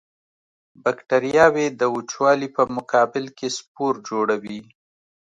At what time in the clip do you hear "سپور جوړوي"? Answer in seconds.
3.57-4.61